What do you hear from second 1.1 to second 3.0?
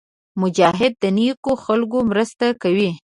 نېکو خلکو مرسته کوي.